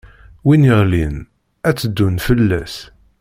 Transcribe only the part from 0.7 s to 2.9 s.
iɣlin, ad tt-ddun fell-as.